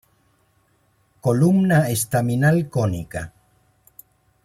Columna 1.19 1.87
estaminal 1.91 2.69
cónica. 2.71 3.33